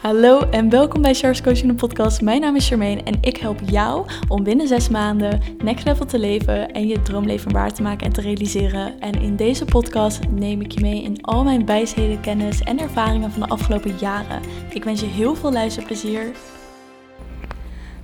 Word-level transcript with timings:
Hallo 0.00 0.40
en 0.40 0.68
welkom 0.68 1.02
bij 1.02 1.14
Charles 1.14 1.42
Coaching 1.42 1.68
de 1.68 1.74
podcast. 1.74 2.20
Mijn 2.20 2.40
naam 2.40 2.56
is 2.56 2.68
Charmaine 2.68 3.02
en 3.02 3.18
ik 3.20 3.36
help 3.36 3.60
jou 3.64 4.06
om 4.28 4.42
binnen 4.42 4.68
zes 4.68 4.88
maanden 4.88 5.40
next 5.62 5.84
level 5.84 6.06
te 6.06 6.18
leven 6.18 6.72
en 6.72 6.86
je 6.86 7.02
droomleven 7.02 7.52
waar 7.52 7.72
te 7.72 7.82
maken 7.82 8.06
en 8.06 8.12
te 8.12 8.20
realiseren. 8.20 9.00
En 9.00 9.20
in 9.20 9.36
deze 9.36 9.64
podcast 9.64 10.20
neem 10.30 10.60
ik 10.60 10.72
je 10.72 10.80
mee 10.80 11.02
in 11.02 11.22
al 11.22 11.44
mijn 11.44 11.66
wijsheden, 11.66 12.20
kennis 12.20 12.62
en 12.62 12.78
ervaringen 12.78 13.30
van 13.30 13.40
de 13.40 13.48
afgelopen 13.48 13.96
jaren. 13.98 14.40
Ik 14.70 14.84
wens 14.84 15.00
je 15.00 15.06
heel 15.06 15.34
veel 15.34 15.52
luisterplezier. 15.52 16.32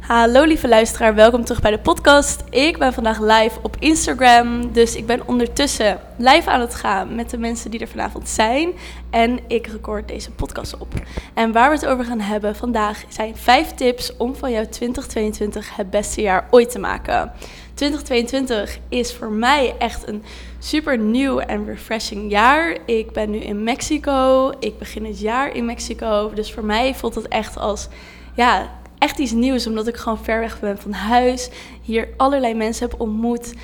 Hallo 0.07 0.45
lieve 0.45 0.68
luisteraar, 0.68 1.14
welkom 1.14 1.45
terug 1.45 1.61
bij 1.61 1.70
de 1.70 1.79
podcast. 1.79 2.45
Ik 2.50 2.79
ben 2.79 2.93
vandaag 2.93 3.20
live 3.20 3.59
op 3.62 3.77
Instagram, 3.79 4.73
dus 4.73 4.96
ik 4.96 5.06
ben 5.06 5.29
ondertussen 5.29 6.00
live 6.16 6.50
aan 6.50 6.61
het 6.61 6.75
gaan 6.75 7.14
met 7.14 7.30
de 7.30 7.38
mensen 7.38 7.70
die 7.70 7.80
er 7.80 7.88
vanavond 7.88 8.29
zijn. 8.29 8.73
En 9.11 9.38
ik 9.48 9.66
record 9.66 10.09
deze 10.09 10.30
podcast 10.30 10.79
op. 10.79 10.88
En 11.34 11.52
waar 11.52 11.69
we 11.69 11.74
het 11.74 11.87
over 11.87 12.05
gaan 12.05 12.20
hebben 12.20 12.56
vandaag 12.56 13.05
zijn 13.09 13.37
5 13.37 13.74
tips 13.74 14.16
om 14.16 14.34
van 14.34 14.50
jouw 14.50 14.69
2022 14.69 15.77
het 15.77 15.91
beste 15.91 16.20
jaar 16.20 16.47
ooit 16.50 16.70
te 16.70 16.78
maken. 16.78 17.33
2022 17.75 18.78
is 18.88 19.14
voor 19.14 19.30
mij 19.30 19.75
echt 19.78 20.09
een 20.09 20.23
super 20.59 20.98
nieuw 20.98 21.38
en 21.38 21.66
refreshing 21.66 22.30
jaar. 22.30 22.77
Ik 22.84 23.12
ben 23.12 23.30
nu 23.30 23.38
in 23.38 23.64
Mexico, 23.64 24.52
ik 24.61 24.78
begin 24.78 25.05
het 25.05 25.20
jaar 25.20 25.55
in 25.55 25.64
Mexico, 25.64 26.30
dus 26.34 26.52
voor 26.52 26.64
mij 26.64 26.95
voelt 26.95 27.14
het 27.14 27.28
echt 27.28 27.59
als 27.59 27.88
ja, 28.34 28.70
echt 28.98 29.18
iets 29.18 29.32
nieuws, 29.32 29.66
omdat 29.66 29.86
ik 29.86 29.96
gewoon 29.96 30.24
ver 30.24 30.41
weg 30.41 30.60
ben 30.60 30.78
van 30.78 30.92
huis. 30.92 31.50
Hier 31.82 32.09
allerlei 32.16 32.55
mensen 32.55 32.88
heb 32.88 33.00
ontmoet 33.00 33.55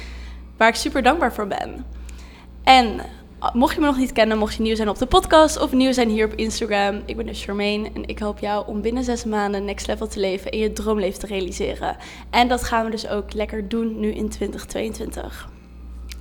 waar 0.57 0.69
ik 0.69 0.75
super 0.75 1.03
dankbaar 1.03 1.33
voor 1.33 1.47
ben. 1.47 1.87
En 2.63 2.87
uh, 3.43 3.55
mocht 3.55 3.75
je 3.75 3.81
me 3.81 3.87
nog 3.87 3.97
niet 3.97 4.13
kennen, 4.13 4.39
mocht 4.39 4.55
je 4.55 4.63
nieuw 4.63 4.75
zijn 4.75 4.89
op 4.89 4.99
de 4.99 5.07
podcast 5.07 5.61
of 5.61 5.73
nieuw 5.73 5.93
zijn 5.93 6.09
hier 6.09 6.27
op 6.27 6.35
Instagram, 6.35 7.03
ik 7.05 7.17
ben 7.17 7.27
dus 7.27 7.45
Charmaine 7.45 7.91
en 7.95 8.09
ik 8.09 8.19
help 8.19 8.39
jou 8.39 8.67
om 8.67 8.81
binnen 8.81 9.05
zes 9.05 9.25
maanden 9.25 9.65
next 9.65 9.87
level 9.87 10.07
te 10.07 10.21
leven 10.21 10.51
en 10.51 10.59
je 10.59 10.73
droomleven 10.73 11.21
te 11.21 11.27
realiseren. 11.27 11.97
En 12.31 12.49
dat 12.49 12.63
gaan 12.63 12.85
we 12.85 12.91
dus 12.91 13.09
ook 13.09 13.33
lekker 13.33 13.69
doen 13.69 14.01
nu 14.01 14.13
in 14.13 14.29
2022. 14.29 15.49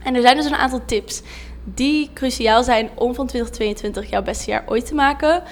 En 0.04 0.16
er 0.16 0.22
zijn 0.22 0.36
dus 0.36 0.46
een 0.46 0.56
aantal 0.56 0.86
tips 0.86 1.22
die 1.64 2.10
cruciaal 2.14 2.64
zijn 2.64 2.90
om 2.96 3.16
van 3.16 3.28
2022 3.28 4.10
jouw 4.10 4.24
beste 4.24 4.52
jaar 4.52 4.64
ooit 4.68 4.86
te 4.86 4.96
maken. 4.96 5.44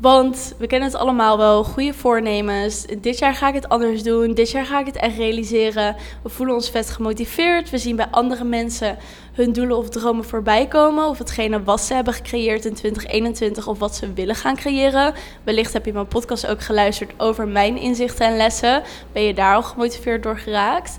Want 0.00 0.54
we 0.58 0.66
kennen 0.66 0.88
het 0.88 0.98
allemaal 0.98 1.38
wel, 1.38 1.64
goede 1.64 1.94
voornemens. 1.94 2.86
Dit 3.00 3.18
jaar 3.18 3.34
ga 3.34 3.48
ik 3.48 3.54
het 3.54 3.68
anders 3.68 4.02
doen. 4.02 4.34
Dit 4.34 4.50
jaar 4.50 4.66
ga 4.66 4.80
ik 4.80 4.86
het 4.86 4.96
echt 4.96 5.16
realiseren. 5.16 5.96
We 6.22 6.28
voelen 6.28 6.54
ons 6.54 6.70
vet 6.70 6.90
gemotiveerd. 6.90 7.70
We 7.70 7.78
zien 7.78 7.96
bij 7.96 8.06
andere 8.10 8.44
mensen 8.44 8.96
hun 9.32 9.52
doelen 9.52 9.76
of 9.76 9.88
dromen 9.88 10.24
voorbij 10.24 10.66
komen. 10.66 11.08
Of 11.08 11.18
hetgene 11.18 11.62
wat 11.62 11.80
ze 11.80 11.94
hebben 11.94 12.12
gecreëerd 12.12 12.64
in 12.64 12.74
2021 12.74 13.66
of 13.66 13.78
wat 13.78 13.96
ze 13.96 14.12
willen 14.12 14.34
gaan 14.34 14.56
creëren. 14.56 15.14
Wellicht 15.44 15.72
heb 15.72 15.84
je 15.84 15.92
mijn 15.92 16.08
podcast 16.08 16.46
ook 16.46 16.62
geluisterd 16.62 17.12
over 17.16 17.48
mijn 17.48 17.76
inzichten 17.76 18.26
en 18.26 18.36
lessen. 18.36 18.82
Ben 19.12 19.22
je 19.22 19.34
daar 19.34 19.54
al 19.54 19.62
gemotiveerd 19.62 20.22
door 20.22 20.38
geraakt? 20.38 20.98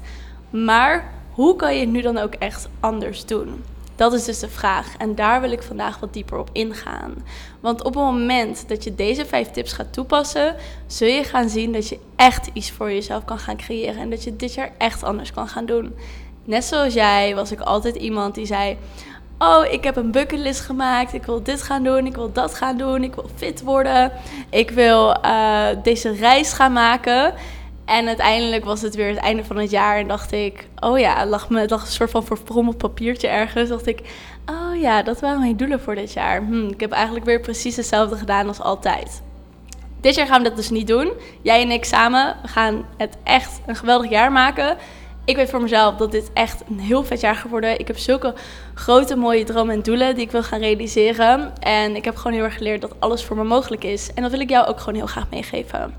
Maar 0.50 1.12
hoe 1.32 1.56
kan 1.56 1.74
je 1.74 1.80
het 1.80 1.90
nu 1.90 2.02
dan 2.02 2.18
ook 2.18 2.34
echt 2.34 2.70
anders 2.80 3.26
doen? 3.26 3.64
Dat 4.00 4.14
is 4.14 4.26
dus 4.26 4.40
de 4.40 4.50
vraag. 4.50 4.98
En 4.98 5.16
daar 5.16 5.42
wil 5.42 5.52
ik 5.52 5.64
vandaag 5.64 6.00
wat 6.00 6.14
dieper 6.14 6.38
op 6.38 6.50
ingaan. 6.52 7.14
Want 7.60 7.84
op 7.84 7.94
het 7.94 8.04
moment 8.04 8.68
dat 8.68 8.84
je 8.84 8.96
deze 8.96 9.26
vijf 9.26 9.52
tips 9.52 9.74
gaat 9.74 9.94
toepassen, 9.94 10.56
zul 10.88 11.08
je 11.08 11.24
gaan 11.24 11.50
zien 11.50 11.72
dat 11.72 11.90
je 11.90 12.00
echt 12.16 12.50
iets 12.54 12.72
voor 12.72 12.92
jezelf 12.92 13.26
kan 13.26 13.40
gaan 13.40 13.58
creëren. 13.58 14.02
En 14.02 14.10
dat 14.10 14.24
je 14.24 14.36
dit 14.36 14.54
jaar 14.54 14.72
echt 14.78 15.04
anders 15.04 15.32
kan 15.34 15.48
gaan 15.48 15.66
doen. 15.66 15.96
Net 16.44 16.66
zoals 16.66 16.94
jij 16.94 17.36
was 17.36 17.52
ik 17.52 17.60
altijd 17.60 17.96
iemand 17.96 18.36
die 18.36 18.46
zei. 18.46 18.78
Oh, 19.38 19.66
ik 19.72 19.84
heb 19.84 19.96
een 19.96 20.12
bucketlist 20.12 20.60
gemaakt. 20.60 21.14
Ik 21.14 21.24
wil 21.24 21.44
dit 21.44 21.62
gaan 21.62 21.84
doen. 21.84 22.06
Ik 22.06 22.16
wil 22.16 22.32
dat 22.32 22.56
gaan 22.56 22.78
doen. 22.78 23.04
Ik 23.04 23.16
wil 23.16 23.30
fit 23.36 23.62
worden. 23.62 24.12
Ik 24.50 24.70
wil 24.72 25.18
uh, 25.26 25.68
deze 25.84 26.12
reis 26.12 26.54
gaan 26.54 26.74
maken. 26.74 27.34
En 27.90 28.08
uiteindelijk 28.08 28.66
was 28.66 28.82
het 28.82 28.96
weer 28.96 29.08
het 29.08 29.18
einde 29.18 29.44
van 29.44 29.58
het 29.58 29.70
jaar 29.70 29.98
en 29.98 30.08
dacht 30.08 30.32
ik, 30.32 30.68
oh 30.80 31.00
ja, 31.00 31.26
lag 31.26 31.50
me 31.50 31.62
een 31.62 31.80
soort 31.86 32.10
van 32.10 32.24
verfrommeld 32.24 32.78
papiertje 32.78 33.28
ergens. 33.28 33.70
Dacht 33.70 33.88
ik, 33.88 34.00
oh 34.46 34.80
ja, 34.80 35.04
dat 35.04 35.20
waren 35.20 35.40
mijn 35.40 35.58
doelen 35.58 35.80
voor 35.82 35.96
dit 35.96 36.14
jaar. 36.14 36.42
Hm, 36.46 36.68
ik 36.68 36.80
heb 36.80 36.92
eigenlijk 36.92 37.26
weer 37.26 37.40
precies 37.40 37.76
hetzelfde 37.76 38.16
gedaan 38.16 38.48
als 38.48 38.62
altijd. 38.62 39.22
Dit 40.02 40.16
jaar 40.16 40.28
gaan 40.28 40.42
we 40.42 40.48
dat 40.48 40.58
dus 40.58 40.70
niet 40.70 40.88
doen. 40.88 41.12
Jij 41.42 41.62
en 41.62 41.72
ik 41.72 41.86
samen, 41.86 42.36
we 42.42 42.48
gaan 42.48 42.86
het 42.98 43.18
echt 43.24 43.62
een 43.66 43.76
geweldig 43.76 44.10
jaar 44.10 44.32
maken. 44.32 44.78
Ik 45.26 45.36
weet 45.36 45.50
voor 45.50 45.62
mezelf 45.62 45.96
dat 45.96 46.12
dit 46.12 46.30
echt 46.34 46.64
een 46.70 46.80
heel 46.80 47.04
vet 47.04 47.20
jaar 47.20 47.36
geworden. 47.36 47.80
Ik 47.80 47.88
heb 47.88 47.98
zulke 47.98 48.34
grote 48.74 49.16
mooie 49.16 49.44
dromen 49.44 49.76
en 49.76 49.82
doelen 49.84 50.16
die 50.16 50.24
ik 50.24 50.32
wil 50.32 50.44
gaan 50.44 50.60
realiseren. 50.60 51.54
En 51.60 51.96
ik 51.96 52.06
heb 52.06 52.16
gewoon 52.16 52.34
heel 52.34 52.44
erg 52.44 52.58
geleerd 52.58 52.82
dat 52.82 52.96
alles 53.00 53.24
voor 53.24 53.36
me 53.36 53.44
mogelijk 53.44 53.84
is. 53.84 54.14
En 54.14 54.22
dat 54.22 54.32
wil 54.32 54.40
ik 54.40 54.50
jou 54.50 54.68
ook 54.68 54.80
gewoon 54.80 54.96
heel 54.96 55.08
graag 55.08 55.30
meegeven. 55.30 55.94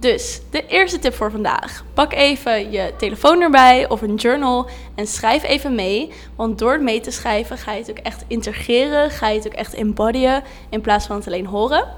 Dus 0.00 0.40
de 0.50 0.66
eerste 0.66 0.98
tip 0.98 1.14
voor 1.14 1.30
vandaag. 1.30 1.84
Pak 1.94 2.12
even 2.12 2.70
je 2.70 2.92
telefoon 2.98 3.40
erbij 3.40 3.88
of 3.88 4.02
een 4.02 4.14
journal 4.14 4.68
en 4.94 5.06
schrijf 5.06 5.42
even 5.42 5.74
mee. 5.74 6.12
Want 6.36 6.58
door 6.58 6.72
het 6.72 6.82
mee 6.82 7.00
te 7.00 7.10
schrijven 7.10 7.58
ga 7.58 7.72
je 7.72 7.80
het 7.80 7.90
ook 7.90 7.98
echt 7.98 8.24
integreren, 8.26 9.10
ga 9.10 9.28
je 9.28 9.38
het 9.38 9.46
ook 9.46 9.52
echt 9.52 9.74
embodyen 9.74 10.42
in 10.68 10.80
plaats 10.80 11.06
van 11.06 11.16
het 11.16 11.26
alleen 11.26 11.46
horen. 11.46 11.88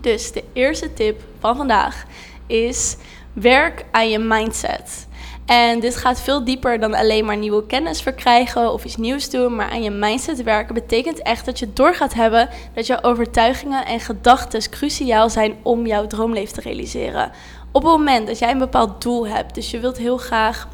Dus 0.00 0.32
de 0.32 0.44
eerste 0.52 0.92
tip 0.92 1.22
van 1.38 1.56
vandaag 1.56 2.04
is 2.46 2.96
werk 3.32 3.84
aan 3.90 4.10
je 4.10 4.18
mindset. 4.18 5.06
En 5.46 5.80
dit 5.80 5.96
gaat 5.96 6.20
veel 6.20 6.44
dieper 6.44 6.80
dan 6.80 6.94
alleen 6.94 7.24
maar 7.24 7.36
nieuwe 7.36 7.66
kennis 7.66 8.02
verkrijgen 8.02 8.72
of 8.72 8.84
iets 8.84 8.96
nieuws 8.96 9.30
doen. 9.30 9.56
Maar 9.56 9.70
aan 9.70 9.82
je 9.82 9.90
mindset 9.90 10.42
werken 10.42 10.74
betekent 10.74 11.22
echt 11.22 11.44
dat 11.44 11.58
je 11.58 11.72
door 11.72 11.94
gaat 11.94 12.14
hebben 12.14 12.48
dat 12.74 12.86
jouw 12.86 13.02
overtuigingen 13.02 13.86
en 13.86 14.00
gedachten 14.00 14.70
cruciaal 14.70 15.30
zijn 15.30 15.54
om 15.62 15.86
jouw 15.86 16.06
droomleven 16.06 16.54
te 16.54 16.60
realiseren. 16.60 17.30
Op 17.72 17.82
het 17.82 17.92
moment 17.92 18.26
dat 18.26 18.38
jij 18.38 18.50
een 18.50 18.58
bepaald 18.58 19.02
doel 19.02 19.26
hebt, 19.26 19.54
dus 19.54 19.70
je 19.70 19.80
wilt 19.80 19.98
heel 19.98 20.16
graag 20.16 20.68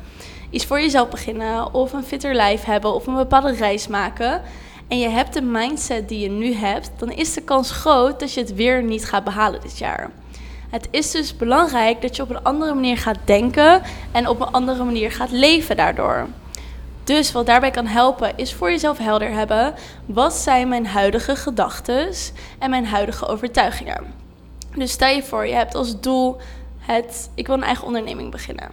iets 0.51 0.67
voor 0.67 0.81
jezelf 0.81 1.09
beginnen, 1.09 1.75
of 1.75 1.93
een 1.93 2.05
fitter 2.05 2.35
lijf 2.35 2.65
hebben, 2.65 2.95
of 2.95 3.07
een 3.07 3.15
bepaalde 3.15 3.53
reis 3.53 3.87
maken. 3.87 4.43
En 4.89 4.99
je 4.99 5.09
hebt 5.09 5.35
de 5.35 5.43
mindset 5.43 6.09
die 6.09 6.21
je 6.21 6.31
nu 6.31 6.55
hebt, 6.55 6.91
dan 6.97 7.11
is 7.11 7.35
de 7.35 7.43
kans 7.43 7.71
groot 7.71 8.21
dat 8.21 8.33
je 8.33 8.41
het 8.41 8.55
weer 8.55 8.83
niet 8.83 9.05
gaat 9.05 9.25
behalen 9.25 9.61
dit 9.61 9.79
jaar. 9.79 10.11
Het 10.71 10.89
is 10.91 11.11
dus 11.11 11.37
belangrijk 11.37 12.03
dat 12.03 12.17
je 12.17 12.23
op 12.23 12.31
een 12.31 12.43
andere 12.43 12.75
manier 12.75 12.99
gaat 12.99 13.19
denken 13.25 13.83
en 14.13 14.29
op 14.29 14.41
een 14.41 14.51
andere 14.51 14.85
manier 14.85 15.13
gaat 15.13 15.31
leven 15.31 15.77
daardoor. 15.77 16.27
Dus 17.05 17.33
wat 17.33 17.47
daarbij 17.47 17.71
kan 17.71 17.87
helpen 17.87 18.37
is 18.37 18.55
voor 18.55 18.71
jezelf 18.71 18.99
helder 18.99 19.31
hebben 19.31 19.75
wat 20.07 20.35
zijn 20.35 20.69
mijn 20.69 20.87
huidige 20.87 21.37
gedachten 21.37 22.09
en 22.59 22.71
mijn 22.71 22.87
huidige 22.87 23.27
overtuigingen. 23.27 24.15
Dus 24.75 24.93
stel 24.93 25.15
je 25.15 25.23
voor, 25.23 25.47
je 25.47 25.55
hebt 25.55 25.75
als 25.75 26.01
doel 26.01 26.37
het 26.79 27.31
ik 27.35 27.47
wil 27.47 27.57
een 27.57 27.63
eigen 27.63 27.87
onderneming 27.87 28.31
beginnen. 28.31 28.71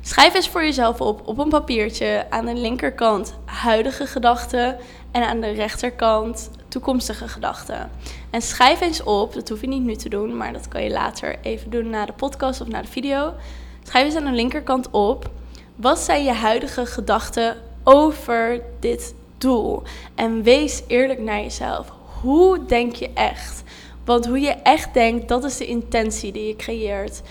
Schrijf 0.00 0.34
eens 0.34 0.48
voor 0.48 0.62
jezelf 0.62 1.00
op 1.00 1.28
op 1.28 1.38
een 1.38 1.48
papiertje 1.48 2.26
aan 2.30 2.46
de 2.46 2.54
linkerkant 2.54 3.34
huidige 3.44 4.06
gedachten 4.06 4.76
en 5.12 5.22
aan 5.22 5.40
de 5.40 5.50
rechterkant 5.50 6.50
toekomstige 6.68 7.28
gedachten. 7.28 7.90
En 8.30 8.42
schrijf 8.42 8.80
eens 8.80 9.02
op, 9.02 9.34
dat 9.34 9.48
hoef 9.48 9.60
je 9.60 9.68
niet 9.68 9.82
nu 9.82 9.96
te 9.96 10.08
doen, 10.08 10.36
maar 10.36 10.52
dat 10.52 10.68
kan 10.68 10.82
je 10.82 10.90
later 10.90 11.36
even 11.42 11.70
doen 11.70 11.90
na 11.90 12.06
de 12.06 12.12
podcast 12.12 12.60
of 12.60 12.68
na 12.68 12.82
de 12.82 12.88
video. 12.88 13.34
Schrijf 13.82 14.04
eens 14.04 14.14
aan 14.14 14.24
de 14.24 14.30
linkerkant 14.30 14.90
op, 14.90 15.30
wat 15.76 15.98
zijn 15.98 16.24
je 16.24 16.32
huidige 16.32 16.86
gedachten 16.86 17.56
over 17.84 18.60
dit 18.80 19.14
doel? 19.38 19.82
En 20.14 20.42
wees 20.42 20.82
eerlijk 20.86 21.20
naar 21.20 21.40
jezelf. 21.40 21.92
Hoe 22.20 22.64
denk 22.64 22.94
je 22.94 23.10
echt? 23.14 23.62
Want 24.04 24.26
hoe 24.26 24.40
je 24.40 24.50
echt 24.50 24.94
denkt, 24.94 25.28
dat 25.28 25.44
is 25.44 25.56
de 25.56 25.66
intentie 25.66 26.32
die 26.32 26.46
je 26.46 26.56
creëert. 26.56 27.22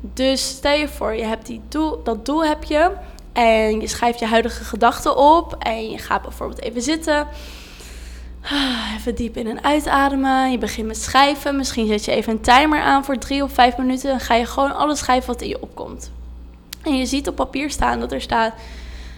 Dus 0.00 0.48
stel 0.48 0.72
je 0.72 0.88
voor, 0.88 1.14
je 1.14 1.24
hebt 1.24 1.46
die 1.46 1.60
doel, 1.68 2.02
dat 2.02 2.26
doel 2.26 2.44
heb 2.44 2.64
je 2.64 2.90
en 3.32 3.80
je 3.80 3.86
schrijft 3.86 4.18
je 4.18 4.26
huidige 4.26 4.64
gedachten 4.64 5.16
op 5.16 5.54
en 5.58 5.90
je 5.90 5.98
gaat 5.98 6.22
bijvoorbeeld 6.22 6.60
even 6.60 6.82
zitten. 6.82 7.26
Even 8.96 9.14
diep 9.14 9.36
in 9.36 9.46
en 9.46 9.64
uitademen. 9.64 10.50
Je 10.50 10.58
begint 10.58 10.86
met 10.86 10.96
schrijven. 10.96 11.56
Misschien 11.56 11.86
zet 11.86 12.04
je 12.04 12.12
even 12.12 12.32
een 12.32 12.40
timer 12.40 12.80
aan 12.80 13.04
voor 13.04 13.18
drie 13.18 13.42
of 13.42 13.52
vijf 13.52 13.76
minuten. 13.76 14.10
Dan 14.10 14.20
ga 14.20 14.34
je 14.34 14.46
gewoon 14.46 14.76
alles 14.76 14.98
schrijven 14.98 15.26
wat 15.26 15.42
in 15.42 15.48
je 15.48 15.62
opkomt. 15.62 16.12
En 16.82 16.96
je 16.96 17.06
ziet 17.06 17.28
op 17.28 17.36
papier 17.36 17.70
staan 17.70 18.00
dat 18.00 18.12
er 18.12 18.20
staat: 18.20 18.54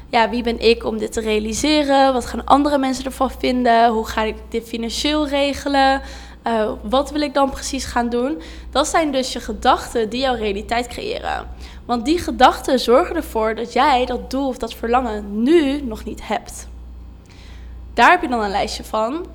ja, 0.08 0.30
wie 0.30 0.42
ben 0.42 0.60
ik 0.60 0.84
om 0.84 0.98
dit 0.98 1.12
te 1.12 1.20
realiseren? 1.20 2.12
Wat 2.12 2.26
gaan 2.26 2.44
andere 2.44 2.78
mensen 2.78 3.04
ervan 3.04 3.30
vinden? 3.38 3.90
Hoe 3.90 4.06
ga 4.06 4.22
ik 4.22 4.36
dit 4.48 4.68
financieel 4.68 5.28
regelen? 5.28 6.02
Uh, 6.46 6.70
wat 6.82 7.10
wil 7.10 7.20
ik 7.20 7.34
dan 7.34 7.50
precies 7.50 7.84
gaan 7.84 8.08
doen? 8.08 8.42
Dat 8.70 8.88
zijn 8.88 9.12
dus 9.12 9.32
je 9.32 9.40
gedachten 9.40 10.08
die 10.08 10.20
jouw 10.20 10.34
realiteit 10.34 10.86
creëren. 10.86 11.48
Want 11.84 12.04
die 12.04 12.18
gedachten 12.18 12.78
zorgen 12.78 13.16
ervoor 13.16 13.54
dat 13.54 13.72
jij 13.72 14.06
dat 14.06 14.30
doel 14.30 14.48
of 14.48 14.58
dat 14.58 14.74
verlangen 14.74 15.42
nu 15.42 15.82
nog 15.82 16.04
niet 16.04 16.26
hebt. 16.26 16.68
Daar 17.96 18.10
heb 18.10 18.22
je 18.22 18.28
dan 18.28 18.42
een 18.42 18.50
lijstje 18.50 18.84
van. 18.84 19.26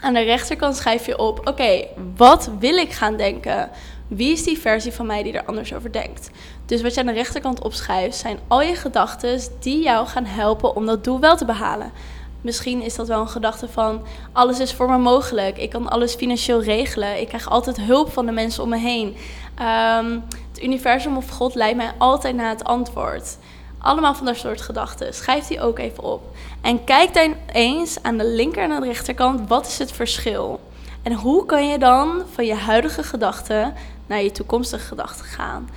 Aan 0.00 0.14
de 0.14 0.20
rechterkant 0.20 0.76
schrijf 0.76 1.06
je 1.06 1.18
op: 1.18 1.48
oké, 1.48 1.84
wat 2.16 2.50
wil 2.58 2.76
ik 2.76 2.92
gaan 2.92 3.16
denken? 3.16 3.70
Wie 4.06 4.32
is 4.32 4.44
die 4.44 4.58
versie 4.58 4.92
van 4.92 5.06
mij 5.06 5.22
die 5.22 5.32
er 5.32 5.44
anders 5.44 5.74
over 5.74 5.92
denkt? 5.92 6.30
Dus 6.66 6.82
wat 6.82 6.94
je 6.94 7.00
aan 7.00 7.06
de 7.06 7.12
rechterkant 7.12 7.62
opschrijft 7.62 8.16
zijn 8.16 8.38
al 8.46 8.62
je 8.62 8.74
gedachten 8.74 9.40
die 9.60 9.82
jou 9.82 10.06
gaan 10.06 10.24
helpen 10.24 10.76
om 10.76 10.86
dat 10.86 11.04
doel 11.04 11.20
wel 11.20 11.36
te 11.36 11.44
behalen. 11.44 11.92
Misschien 12.40 12.82
is 12.82 12.94
dat 12.94 13.08
wel 13.08 13.20
een 13.20 13.28
gedachte 13.28 13.68
van 13.68 14.02
alles 14.32 14.60
is 14.60 14.72
voor 14.72 14.90
me 14.90 14.98
mogelijk. 14.98 15.58
Ik 15.58 15.70
kan 15.70 15.88
alles 15.88 16.14
financieel 16.14 16.62
regelen. 16.62 17.20
Ik 17.20 17.28
krijg 17.28 17.50
altijd 17.50 17.76
hulp 17.76 18.12
van 18.12 18.26
de 18.26 18.32
mensen 18.32 18.62
om 18.62 18.68
me 18.68 18.78
heen. 18.78 19.16
Ehm, 19.54 20.18
het 20.52 20.62
universum 20.62 21.16
of 21.16 21.28
God 21.28 21.54
leidt 21.54 21.76
mij 21.76 21.92
altijd 21.98 22.36
naar 22.36 22.50
het 22.50 22.64
antwoord. 22.64 23.36
Allemaal 23.78 24.14
van 24.14 24.26
dat 24.26 24.36
soort 24.36 24.60
gedachten. 24.60 25.14
Schrijf 25.14 25.46
die 25.46 25.60
ook 25.60 25.78
even 25.78 26.02
op. 26.04 26.36
En 26.60 26.84
kijk 26.84 27.14
dan 27.14 27.34
eens 27.52 28.02
aan 28.02 28.18
de 28.18 28.26
linker 28.26 28.62
en 28.62 28.72
aan 28.72 28.80
de 28.80 28.86
rechterkant, 28.86 29.48
wat 29.48 29.66
is 29.66 29.78
het 29.78 29.92
verschil? 29.92 30.60
En 31.02 31.12
hoe 31.12 31.46
kan 31.46 31.68
je 31.68 31.78
dan 31.78 32.22
van 32.32 32.46
je 32.46 32.54
huidige 32.54 33.02
gedachten 33.02 33.74
naar 34.06 34.22
je 34.22 34.32
toekomstige 34.32 34.86
gedachten 34.86 35.24
gaan? 35.24 35.68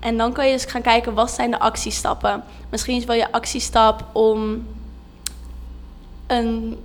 En 0.00 0.16
dan 0.16 0.32
kan 0.32 0.46
je 0.46 0.52
eens 0.52 0.64
gaan 0.64 0.82
kijken, 0.82 1.14
wat 1.14 1.30
zijn 1.30 1.50
de 1.50 1.58
actiestappen? 1.58 2.44
Misschien 2.68 2.96
is 2.96 3.04
wel 3.04 3.16
je 3.16 3.32
actiestap 3.32 4.04
om 4.12 4.66
een, 6.26 6.78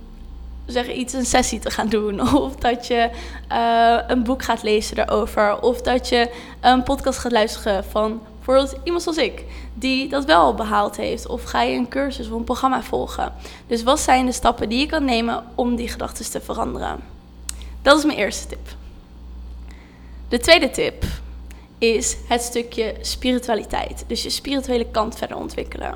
zeg 0.66 0.92
iets, 0.92 1.12
een 1.12 1.26
sessie 1.26 1.58
te 1.58 1.70
gaan 1.70 1.88
doen. 1.88 2.20
Of 2.44 2.56
dat 2.56 2.86
je 2.86 3.10
uh, 3.52 3.98
een 4.06 4.22
boek 4.22 4.42
gaat 4.42 4.62
lezen 4.62 4.96
daarover. 4.96 5.60
Of 5.62 5.80
dat 5.80 6.08
je 6.08 6.30
een 6.60 6.82
podcast 6.82 7.18
gaat 7.18 7.32
luisteren 7.32 7.84
van 7.84 8.20
bijvoorbeeld 8.44 8.80
iemand 8.84 9.02
zoals 9.02 9.18
ik, 9.18 9.44
die 9.74 10.08
dat 10.08 10.24
wel 10.24 10.54
behaald 10.54 10.96
heeft. 10.96 11.26
Of 11.26 11.42
ga 11.42 11.62
je 11.62 11.76
een 11.76 11.88
cursus 11.88 12.26
of 12.26 12.32
een 12.32 12.44
programma 12.44 12.82
volgen. 12.82 13.32
Dus 13.66 13.82
wat 13.82 14.00
zijn 14.00 14.26
de 14.26 14.32
stappen 14.32 14.68
die 14.68 14.78
je 14.78 14.86
kan 14.86 15.04
nemen 15.04 15.44
om 15.54 15.76
die 15.76 15.88
gedachten 15.88 16.30
te 16.30 16.40
veranderen? 16.40 17.00
Dat 17.82 17.98
is 17.98 18.04
mijn 18.04 18.18
eerste 18.18 18.46
tip. 18.46 18.68
De 20.28 20.38
tweede 20.38 20.70
tip 20.70 21.04
is 21.78 22.16
het 22.28 22.42
stukje 22.42 22.94
spiritualiteit. 23.00 24.04
Dus 24.06 24.22
je 24.22 24.30
spirituele 24.30 24.86
kant 24.90 25.16
verder 25.16 25.36
ontwikkelen. 25.36 25.94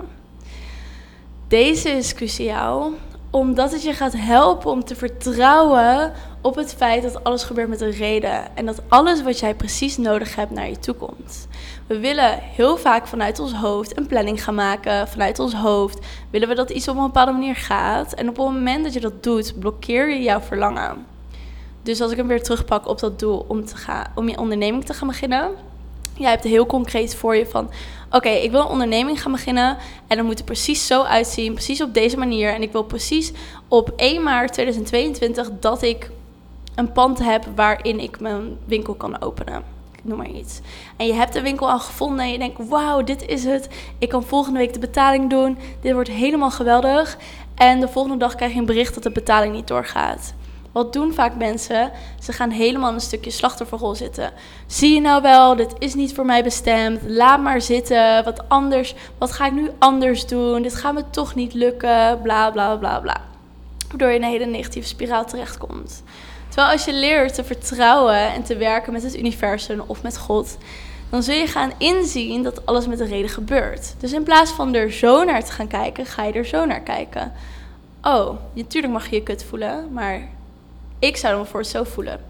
Deze 1.48 1.88
is 1.90 2.14
cruciaal 2.14 2.92
omdat 3.30 3.72
het 3.72 3.82
je 3.82 3.92
gaat 3.92 4.16
helpen 4.16 4.70
om 4.70 4.84
te 4.84 4.94
vertrouwen 4.94 6.12
op 6.40 6.56
het 6.56 6.74
feit 6.74 7.02
dat 7.02 7.24
alles 7.24 7.44
gebeurt 7.44 7.68
met 7.68 7.80
een 7.80 7.90
reden. 7.90 8.56
En 8.56 8.66
dat 8.66 8.82
alles 8.88 9.22
wat 9.22 9.38
jij 9.38 9.54
precies 9.54 9.96
nodig 9.96 10.34
hebt 10.34 10.50
naar 10.50 10.68
je 10.68 10.78
toe 10.78 10.94
komt. 10.94 11.48
We 11.86 11.98
willen 11.98 12.38
heel 12.38 12.76
vaak 12.76 13.06
vanuit 13.06 13.38
ons 13.38 13.52
hoofd 13.52 13.98
een 13.98 14.06
planning 14.06 14.44
gaan 14.44 14.54
maken. 14.54 15.08
Vanuit 15.08 15.38
ons 15.38 15.54
hoofd 15.54 15.98
willen 16.30 16.48
we 16.48 16.54
dat 16.54 16.70
iets 16.70 16.88
op 16.88 16.96
een 16.96 17.02
bepaalde 17.02 17.32
manier 17.32 17.56
gaat. 17.56 18.14
En 18.14 18.28
op 18.28 18.36
het 18.36 18.46
moment 18.46 18.84
dat 18.84 18.92
je 18.92 19.00
dat 19.00 19.22
doet, 19.22 19.58
blokkeer 19.58 20.10
je 20.10 20.22
jouw 20.22 20.40
verlangen. 20.40 21.06
Dus 21.82 22.00
als 22.00 22.10
ik 22.10 22.16
hem 22.16 22.26
weer 22.26 22.42
terugpak 22.42 22.88
op 22.88 22.98
dat 22.98 23.18
doel 23.18 23.44
om, 23.48 23.64
te 23.64 23.76
gaan, 23.76 24.06
om 24.14 24.28
je 24.28 24.38
onderneming 24.38 24.84
te 24.84 24.94
gaan 24.94 25.08
beginnen. 25.08 25.50
Jij 26.14 26.30
hebt 26.30 26.44
heel 26.44 26.66
concreet 26.66 27.14
voor 27.14 27.36
je 27.36 27.46
van 27.46 27.70
oké, 28.10 28.28
ik 28.28 28.50
wil 28.50 28.60
een 28.60 28.66
onderneming 28.66 29.22
gaan 29.22 29.32
beginnen 29.32 29.76
en 30.06 30.16
dan 30.16 30.26
moet 30.26 30.38
er 30.38 30.44
precies 30.44 30.86
zo 30.86 31.02
uitzien, 31.02 31.52
precies 31.52 31.82
op 31.82 31.94
deze 31.94 32.16
manier. 32.16 32.54
En 32.54 32.62
ik 32.62 32.72
wil 32.72 32.82
precies 32.82 33.32
op 33.68 33.92
1 33.96 34.22
maart 34.22 34.52
2022 34.52 35.50
dat 35.60 35.82
ik 35.82 36.10
een 36.74 36.92
pand 36.92 37.18
heb 37.18 37.44
waarin 37.54 38.00
ik 38.00 38.20
mijn 38.20 38.58
winkel 38.64 38.94
kan 38.94 39.22
openen. 39.22 39.62
Ik 39.92 40.04
noem 40.04 40.18
maar 40.18 40.30
iets. 40.30 40.60
En 40.96 41.06
je 41.06 41.12
hebt 41.12 41.32
de 41.32 41.42
winkel 41.42 41.70
al 41.70 41.78
gevonden 41.78 42.24
en 42.24 42.32
je 42.32 42.38
denkt, 42.38 42.68
wauw, 42.68 43.02
dit 43.02 43.26
is 43.26 43.44
het. 43.44 43.68
Ik 43.98 44.08
kan 44.08 44.22
volgende 44.22 44.58
week 44.58 44.72
de 44.72 44.78
betaling 44.78 45.30
doen. 45.30 45.58
Dit 45.80 45.92
wordt 45.92 46.08
helemaal 46.08 46.50
geweldig. 46.50 47.18
En 47.54 47.80
de 47.80 47.88
volgende 47.88 48.18
dag 48.18 48.34
krijg 48.34 48.52
je 48.52 48.58
een 48.58 48.66
bericht 48.66 48.94
dat 48.94 49.02
de 49.02 49.10
betaling 49.10 49.54
niet 49.54 49.68
doorgaat. 49.68 50.34
Wat 50.72 50.92
doen 50.92 51.12
vaak 51.12 51.36
mensen? 51.36 51.90
Ze 52.20 52.32
gaan 52.32 52.50
helemaal 52.50 52.92
een 52.92 53.00
stukje 53.00 53.30
slachtofferrol 53.30 53.94
zitten. 53.94 54.32
Zie 54.66 54.94
je 54.94 55.00
nou 55.00 55.22
wel, 55.22 55.56
dit 55.56 55.74
is 55.78 55.94
niet 55.94 56.14
voor 56.14 56.24
mij 56.24 56.42
bestemd. 56.42 57.00
Laat 57.06 57.42
maar 57.42 57.60
zitten. 57.60 58.24
Wat 58.24 58.48
anders. 58.48 58.94
Wat 59.18 59.32
ga 59.32 59.46
ik 59.46 59.52
nu 59.52 59.70
anders 59.78 60.26
doen? 60.26 60.62
Dit 60.62 60.74
gaat 60.74 60.94
me 60.94 61.04
toch 61.10 61.34
niet 61.34 61.54
lukken. 61.54 62.22
Bla 62.22 62.50
bla 62.50 62.76
bla 62.76 63.00
bla. 63.00 63.20
Waardoor 63.88 64.08
je 64.08 64.14
in 64.16 64.22
een 64.22 64.30
hele 64.30 64.46
negatieve 64.46 64.88
spiraal 64.88 65.24
terechtkomt. 65.24 66.02
Terwijl 66.48 66.72
als 66.72 66.84
je 66.84 66.92
leert 66.92 67.34
te 67.34 67.44
vertrouwen 67.44 68.32
en 68.32 68.42
te 68.42 68.56
werken 68.56 68.92
met 68.92 69.02
het 69.02 69.16
universum 69.16 69.82
of 69.86 70.02
met 70.02 70.18
God, 70.18 70.58
dan 71.10 71.22
zul 71.22 71.34
je 71.34 71.46
gaan 71.46 71.72
inzien 71.78 72.42
dat 72.42 72.66
alles 72.66 72.86
met 72.86 73.00
een 73.00 73.08
reden 73.08 73.30
gebeurt. 73.30 73.94
Dus 73.98 74.12
in 74.12 74.22
plaats 74.22 74.50
van 74.50 74.74
er 74.74 74.92
zo 74.92 75.24
naar 75.24 75.44
te 75.44 75.52
gaan 75.52 75.66
kijken, 75.66 76.06
ga 76.06 76.24
je 76.24 76.32
er 76.32 76.46
zo 76.46 76.64
naar 76.64 76.80
kijken. 76.80 77.32
Oh, 78.02 78.30
natuurlijk 78.52 78.92
mag 78.92 79.08
je 79.08 79.16
je 79.16 79.22
kut 79.22 79.44
voelen, 79.44 79.92
maar 79.92 80.28
ik 80.98 81.16
zou 81.16 81.38
me 81.38 81.44
voor 81.44 81.60
het 81.60 81.68
zo 81.68 81.84
voelen. 81.84 82.20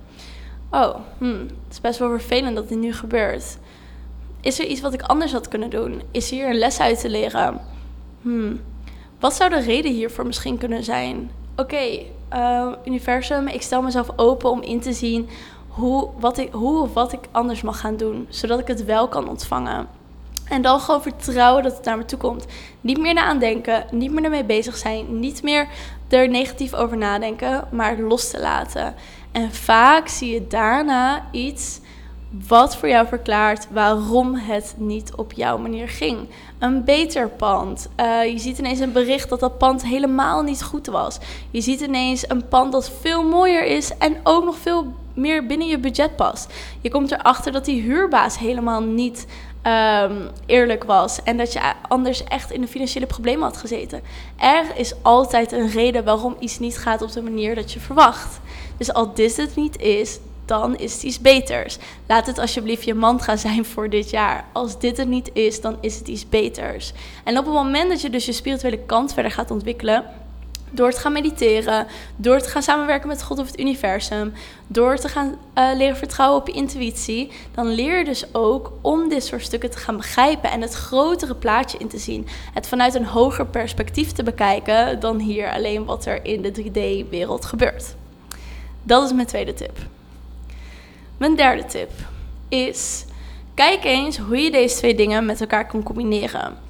Oh, 0.71 0.95
hmm, 1.19 1.41
het 1.41 1.71
is 1.71 1.81
best 1.81 1.99
wel 1.99 2.09
vervelend 2.09 2.57
dat 2.57 2.69
dit 2.69 2.79
nu 2.79 2.93
gebeurt. 2.93 3.59
Is 4.41 4.59
er 4.59 4.67
iets 4.67 4.81
wat 4.81 4.93
ik 4.93 5.03
anders 5.03 5.33
had 5.33 5.49
kunnen 5.49 5.71
doen? 5.71 6.03
Is 6.11 6.31
hier 6.31 6.49
een 6.49 6.59
les 6.59 6.81
uit 6.81 7.01
te 7.01 7.09
leren? 7.09 7.61
Hmm, 8.23 8.61
wat 9.21 9.35
zou 9.35 9.51
de 9.51 9.61
reden 9.61 9.93
hiervoor 9.93 10.27
misschien 10.27 10.59
kunnen 10.59 10.85
zijn? 10.85 11.31
Oké, 11.57 12.03
eh, 12.29 12.73
universum, 12.85 13.47
ik 13.47 13.63
stel 13.63 13.83
mezelf 13.83 14.11
open 14.17 14.51
om 14.51 14.63
in 14.63 14.81
te 14.81 14.93
zien 14.93 15.29
hoe, 15.69 16.09
wat 16.19 16.39
ik, 16.39 16.53
hoe 16.53 16.83
of 16.83 16.95
wat 16.95 17.13
ik 17.13 17.21
anders 17.31 17.63
mag 17.63 17.81
gaan 17.81 17.97
doen, 17.97 18.27
zodat 18.29 18.59
ik 18.59 18.67
het 18.67 18.85
wel 18.85 19.09
kan 19.09 19.29
ontvangen. 19.29 19.89
En 20.49 20.63
dan 20.63 20.81
gewoon 20.81 21.03
vertrouwen 21.03 21.63
dat 21.63 21.77
het 21.77 21.85
naar 21.85 21.97
me 21.97 22.05
toe 22.05 22.19
komt. 22.19 22.47
Niet 22.81 22.99
meer 22.99 23.15
naar 23.15 23.25
aandenken, 23.25 23.85
niet 23.91 24.13
meer 24.13 24.25
ermee 24.25 24.45
bezig 24.45 24.77
zijn, 24.77 25.21
niet 25.21 25.43
meer 25.43 25.69
er 26.09 26.29
negatief 26.29 26.75
over 26.75 26.97
nadenken, 26.97 27.65
maar 27.71 27.99
los 27.99 28.31
te 28.31 28.41
laten. 28.41 28.95
En 29.33 29.53
vaak 29.53 30.09
zie 30.09 30.33
je 30.33 30.47
daarna 30.47 31.25
iets 31.33 31.81
wat 32.49 32.77
voor 32.77 32.89
jou 32.89 33.07
verklaart 33.07 33.67
waarom 33.71 34.35
het 34.35 34.75
niet 34.77 35.15
op 35.15 35.33
jouw 35.33 35.59
manier 35.59 35.89
ging. 35.89 36.19
Een 36.59 36.85
beter 36.85 37.29
pand. 37.29 37.89
Uh, 38.01 38.25
je 38.25 38.39
ziet 38.39 38.59
ineens 38.59 38.79
een 38.79 38.93
bericht 38.93 39.29
dat 39.29 39.41
dat 39.41 39.59
pand 39.59 39.85
helemaal 39.85 40.43
niet 40.43 40.63
goed 40.63 40.87
was. 40.87 41.19
Je 41.51 41.61
ziet 41.61 41.81
ineens 41.81 42.31
een 42.31 42.49
pand 42.49 42.73
dat 42.73 42.91
veel 43.01 43.23
mooier 43.23 43.65
is 43.65 43.97
en 43.99 44.17
ook 44.23 44.45
nog 44.45 44.57
veel 44.57 44.87
meer 45.15 45.47
binnen 45.47 45.67
je 45.67 45.79
budget 45.79 46.17
past. 46.17 46.53
Je 46.81 46.91
komt 46.91 47.11
erachter 47.13 47.53
dat 47.53 47.65
die 47.65 47.83
huurbaas 47.83 48.39
helemaal 48.39 48.83
niet 48.83 49.27
um, 49.63 50.29
eerlijk 50.47 50.85
was. 50.85 51.23
En 51.23 51.37
dat 51.37 51.53
je 51.53 51.61
anders 51.89 52.25
echt 52.25 52.51
in 52.51 52.61
de 52.61 52.69
financiële 52.69 53.07
problemen 53.07 53.43
had 53.43 53.57
gezeten. 53.57 54.03
Er 54.37 54.65
is 54.75 54.95
altijd 55.03 55.53
een 55.53 55.71
reden 55.71 56.05
waarom 56.05 56.37
iets 56.39 56.59
niet 56.59 56.79
gaat 56.79 57.03
op 57.03 57.13
de 57.13 57.23
manier 57.23 57.55
dat 57.55 57.73
je 57.73 57.81
verwacht. 57.81 58.41
Dus 58.77 58.93
als 58.93 59.15
dit 59.15 59.37
het 59.37 59.57
niet 59.57 59.81
is, 59.81 60.19
dan 60.45 60.77
is 60.77 60.93
het 60.93 61.03
iets 61.03 61.21
beters. 61.21 61.79
Laat 62.07 62.27
het 62.27 62.39
alsjeblieft 62.39 62.85
je 62.85 62.95
mantra 62.95 63.37
zijn 63.37 63.65
voor 63.65 63.91
dit 63.91 64.11
jaar. 64.11 64.45
Als 64.53 64.79
dit 64.79 64.97
het 64.97 65.09
niet 65.09 65.31
is, 65.33 65.61
dan 65.61 65.77
is 65.81 65.99
het 65.99 66.09
iets 66.09 66.29
beters. 66.29 66.93
En 67.25 67.39
op 67.39 67.45
het 67.45 67.55
moment 67.55 67.89
dat 67.89 68.01
je 68.01 68.11
dus 68.11 68.27
je 68.27 68.33
spirituele 68.33 68.79
kant 68.79 69.15
verder 69.15 69.33
gaat 69.33 69.51
ontwikkelen, 69.51 70.05
door 70.71 70.93
te 70.93 71.01
gaan 71.01 71.13
mediteren, 71.13 71.87
door 72.17 72.41
te 72.41 72.49
gaan 72.49 72.63
samenwerken 72.63 73.09
met 73.09 73.23
God 73.23 73.39
of 73.39 73.47
het 73.47 73.61
universum, 73.61 74.33
door 74.67 74.97
te 74.97 75.09
gaan 75.09 75.39
uh, 75.55 75.69
leren 75.77 75.97
vertrouwen 75.97 76.41
op 76.41 76.47
je 76.47 76.53
intuïtie, 76.53 77.31
dan 77.55 77.67
leer 77.67 77.99
je 77.99 78.05
dus 78.05 78.35
ook 78.35 78.73
om 78.81 79.09
dit 79.09 79.25
soort 79.25 79.43
stukken 79.43 79.71
te 79.71 79.79
gaan 79.79 79.97
begrijpen 79.97 80.51
en 80.51 80.61
het 80.61 80.75
grotere 80.75 81.35
plaatje 81.35 81.79
in 81.79 81.89
te 81.89 81.99
zien. 81.99 82.27
Het 82.55 82.69
vanuit 82.69 82.95
een 82.95 83.07
hoger 83.07 83.47
perspectief 83.47 84.13
te 84.13 84.23
bekijken 84.23 85.01
dan 85.01 85.19
hier 85.19 85.53
alleen 85.53 85.85
wat 85.85 86.07
er 86.07 86.25
in 86.25 86.43
de 86.43 86.53
3D-wereld 86.53 87.45
gebeurt. 87.45 87.95
Dat 88.83 89.05
is 89.05 89.13
mijn 89.13 89.27
tweede 89.27 89.55
tip. 89.55 89.79
Mijn 91.17 91.37
derde 91.37 91.65
tip 91.65 91.91
is: 92.49 93.05
kijk 93.55 93.85
eens 93.85 94.19
hoe 94.19 94.39
je 94.39 94.51
deze 94.51 94.77
twee 94.77 94.95
dingen 94.95 95.27
met 95.27 95.41
elkaar 95.41 95.67
kan 95.67 95.83
combineren. 95.83 96.68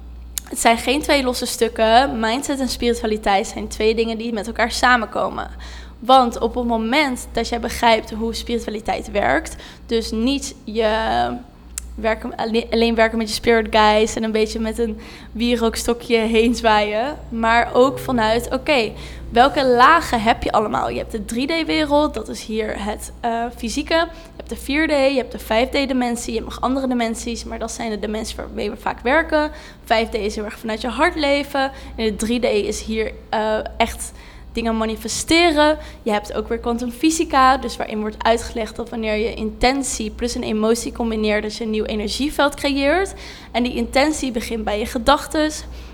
Het 0.49 0.59
zijn 0.59 0.77
geen 0.77 1.01
twee 1.01 1.23
losse 1.23 1.45
stukken. 1.45 2.19
Mindset 2.19 2.59
en 2.59 2.69
spiritualiteit 2.69 3.47
zijn 3.47 3.67
twee 3.67 3.95
dingen 3.95 4.17
die 4.17 4.33
met 4.33 4.47
elkaar 4.47 4.71
samenkomen. 4.71 5.51
Want 5.99 6.39
op 6.39 6.55
het 6.55 6.65
moment 6.65 7.27
dat 7.31 7.49
jij 7.49 7.59
begrijpt 7.59 8.11
hoe 8.11 8.33
spiritualiteit 8.33 9.11
werkt, 9.11 9.55
dus 9.85 10.11
niet 10.11 10.55
je 10.63 11.31
werken, 12.01 12.35
alleen 12.69 12.95
werken 12.95 13.17
met 13.17 13.27
je 13.27 13.33
spirit 13.33 13.67
guides 13.69 14.15
en 14.15 14.23
een 14.23 14.31
beetje 14.31 14.59
met 14.59 14.79
een 14.79 14.99
wierookstokje 15.31 16.17
heen 16.17 16.55
zwaaien. 16.55 17.17
Maar 17.29 17.69
ook 17.73 17.99
vanuit, 17.99 18.53
oké, 18.53 18.91
welke 19.29 19.65
lagen 19.65 20.21
heb 20.21 20.43
je 20.43 20.51
allemaal? 20.51 20.89
Je 20.89 20.97
hebt 20.97 21.11
de 21.11 21.23
3D-wereld, 21.35 22.13
dat 22.13 22.29
is 22.29 22.43
hier 22.43 22.83
het 22.83 23.13
uh, 23.25 23.45
fysieke. 23.55 23.93
Je 23.93 24.43
hebt 24.45 24.49
de 24.49 24.57
4D, 24.57 25.13
je 25.13 25.17
hebt 25.17 25.31
de 25.31 25.39
5D-dimensie, 25.39 26.33
je 26.33 26.39
hebt 26.39 26.51
nog 26.51 26.61
andere 26.61 26.87
dimensies, 26.87 27.43
maar 27.43 27.59
dat 27.59 27.71
zijn 27.71 27.89
de 27.89 27.99
dimensies 27.99 28.35
waarmee 28.35 28.69
we 28.69 28.77
vaak 28.77 28.99
werken. 28.99 29.51
5D 29.83 30.11
is 30.11 30.35
heel 30.35 30.45
erg 30.45 30.59
vanuit 30.59 30.81
je 30.81 30.87
hart 30.87 31.15
leven. 31.15 31.71
En 31.95 32.15
de 32.15 32.39
3D 32.39 32.65
is 32.65 32.81
hier 32.81 33.11
uh, 33.33 33.57
echt 33.77 34.11
dingen 34.51 34.77
manifesteren. 34.77 35.77
Je 36.03 36.11
hebt 36.11 36.33
ook 36.33 36.47
weer 36.47 36.59
kwantumfysica, 36.59 37.57
dus 37.57 37.77
waarin 37.77 37.99
wordt 37.99 38.23
uitgelegd 38.23 38.75
dat 38.75 38.89
wanneer 38.89 39.15
je 39.15 39.33
intentie 39.33 40.09
plus 40.09 40.35
een 40.35 40.43
emotie 40.43 40.91
combineert, 40.91 41.43
dat 41.43 41.55
je 41.55 41.63
een 41.63 41.69
nieuw 41.69 41.85
energieveld 41.85 42.55
creëert. 42.55 43.13
En 43.51 43.63
die 43.63 43.75
intentie 43.75 44.31
begint 44.31 44.63
bij 44.63 44.79
je 44.79 44.85
gedachten. 44.85 45.51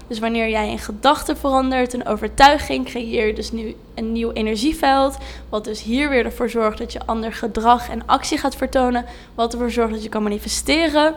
Dus 0.07 0.19
wanneer 0.19 0.49
jij 0.49 0.71
een 0.71 0.79
gedachte 0.79 1.35
verandert, 1.35 1.93
een 1.93 2.07
overtuiging, 2.07 2.85
creëer 2.85 3.27
je 3.27 3.33
dus 3.33 3.51
nu 3.51 3.75
een 3.95 4.11
nieuw 4.11 4.31
energieveld. 4.31 5.17
Wat 5.49 5.63
dus 5.63 5.83
hier 5.83 6.09
weer 6.09 6.25
ervoor 6.25 6.49
zorgt 6.49 6.77
dat 6.77 6.93
je 6.93 7.05
ander 7.05 7.33
gedrag 7.33 7.89
en 7.89 8.05
actie 8.05 8.37
gaat 8.37 8.55
vertonen. 8.55 9.05
Wat 9.35 9.53
ervoor 9.53 9.71
zorgt 9.71 9.93
dat 9.93 10.03
je 10.03 10.09
kan 10.09 10.23
manifesteren. 10.23 11.13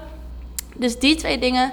Dus 0.77 0.99
die 0.99 1.17
twee 1.17 1.39
dingen 1.39 1.73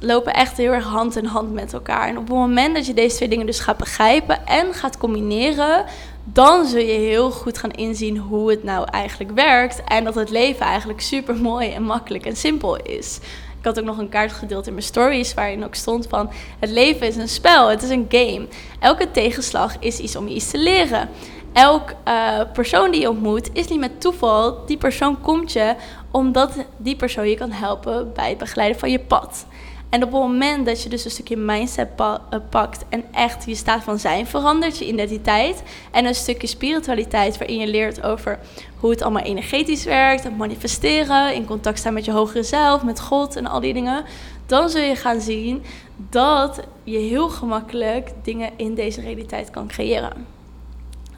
lopen 0.00 0.32
echt 0.32 0.56
heel 0.56 0.72
erg 0.72 0.84
hand 0.84 1.16
in 1.16 1.24
hand 1.24 1.52
met 1.52 1.72
elkaar. 1.72 2.08
En 2.08 2.18
op 2.18 2.26
het 2.28 2.36
moment 2.36 2.74
dat 2.74 2.86
je 2.86 2.94
deze 2.94 3.16
twee 3.16 3.28
dingen 3.28 3.46
dus 3.46 3.60
gaat 3.60 3.76
begrijpen 3.76 4.46
en 4.46 4.74
gaat 4.74 4.98
combineren, 4.98 5.84
dan 6.24 6.66
zul 6.66 6.80
je 6.80 6.92
heel 6.92 7.30
goed 7.30 7.58
gaan 7.58 7.70
inzien 7.70 8.16
hoe 8.16 8.50
het 8.50 8.64
nou 8.64 8.86
eigenlijk 8.90 9.32
werkt. 9.32 9.82
En 9.84 10.04
dat 10.04 10.14
het 10.14 10.30
leven 10.30 10.66
eigenlijk 10.66 11.00
super 11.00 11.36
mooi 11.36 11.70
en 11.70 11.82
makkelijk 11.82 12.26
en 12.26 12.36
simpel 12.36 12.76
is. 12.76 13.18
Ik 13.58 13.68
had 13.68 13.78
ook 13.78 13.84
nog 13.84 13.98
een 13.98 14.08
kaart 14.08 14.32
gedeeld 14.32 14.66
in 14.66 14.72
mijn 14.72 14.84
stories 14.84 15.34
waarin 15.34 15.64
ook 15.64 15.74
stond 15.74 16.06
van 16.08 16.30
het 16.58 16.70
leven 16.70 17.06
is 17.06 17.16
een 17.16 17.28
spel, 17.28 17.68
het 17.68 17.82
is 17.82 17.90
een 17.90 18.06
game. 18.08 18.46
Elke 18.80 19.10
tegenslag 19.10 19.76
is 19.78 19.98
iets 19.98 20.16
om 20.16 20.28
je 20.28 20.34
iets 20.34 20.50
te 20.50 20.58
leren. 20.58 21.08
Elk 21.52 21.94
uh, 22.08 22.40
persoon 22.52 22.90
die 22.90 23.00
je 23.00 23.08
ontmoet 23.08 23.50
is 23.52 23.68
niet 23.68 23.80
met 23.80 24.00
toeval. 24.00 24.66
Die 24.66 24.76
persoon 24.76 25.20
komt 25.20 25.52
je 25.52 25.74
omdat 26.10 26.52
die 26.76 26.96
persoon 26.96 27.28
je 27.28 27.36
kan 27.36 27.50
helpen 27.50 28.12
bij 28.12 28.28
het 28.28 28.38
begeleiden 28.38 28.78
van 28.78 28.90
je 28.90 28.98
pad. 28.98 29.46
En 29.92 30.02
op 30.02 30.12
het 30.12 30.20
moment 30.20 30.66
dat 30.66 30.82
je 30.82 30.88
dus 30.88 31.04
een 31.04 31.10
stukje 31.10 31.36
mindset 31.36 31.88
eh, 31.96 32.14
pakt 32.50 32.84
en 32.88 33.04
echt 33.10 33.44
je 33.46 33.54
staat 33.54 33.82
van 33.82 33.98
zijn 33.98 34.26
verandert, 34.26 34.78
je 34.78 34.86
identiteit 34.86 35.62
en 35.90 36.04
een 36.04 36.14
stukje 36.14 36.46
spiritualiteit 36.46 37.38
waarin 37.38 37.58
je 37.58 37.66
leert 37.66 38.02
over 38.02 38.38
hoe 38.76 38.90
het 38.90 39.02
allemaal 39.02 39.22
energetisch 39.22 39.84
werkt, 39.84 40.24
het 40.24 40.36
manifesteren, 40.36 41.34
in 41.34 41.44
contact 41.44 41.78
staan 41.78 41.92
met 41.92 42.04
je 42.04 42.12
hogere 42.12 42.42
zelf, 42.42 42.82
met 42.82 43.00
God 43.00 43.36
en 43.36 43.46
al 43.46 43.60
die 43.60 43.72
dingen, 43.72 44.04
dan 44.46 44.68
zul 44.68 44.82
je 44.82 44.96
gaan 44.96 45.20
zien 45.20 45.62
dat 45.96 46.60
je 46.84 46.98
heel 46.98 47.28
gemakkelijk 47.28 48.10
dingen 48.22 48.50
in 48.56 48.74
deze 48.74 49.00
realiteit 49.00 49.50
kan 49.50 49.66
creëren. 49.66 50.26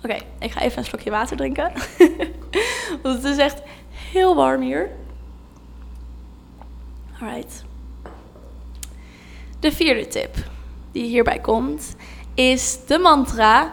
Oké, 0.05 0.17
ik 0.39 0.51
ga 0.51 0.61
even 0.61 0.79
een 0.79 0.85
slokje 0.85 1.11
water 1.11 1.37
drinken. 1.37 1.73
Want 3.03 3.23
het 3.23 3.25
is 3.25 3.37
echt 3.37 3.63
heel 3.91 4.35
warm 4.35 4.63
hier. 4.63 4.91
Alright. 7.21 7.65
De 9.65 9.73
vierde 9.73 10.07
tip 10.07 10.37
die 10.93 11.05
hierbij 11.05 11.39
komt 11.39 11.97
is 12.35 12.79
de 12.87 12.99
mantra: 12.99 13.71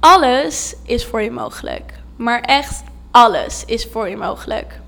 alles 0.00 0.74
is 0.84 1.04
voor 1.04 1.22
je 1.22 1.30
mogelijk. 1.30 1.92
Maar 2.16 2.40
echt 2.40 2.82
alles 3.10 3.64
is 3.64 3.86
voor 3.86 4.08
je 4.08 4.16
mogelijk. 4.16 4.80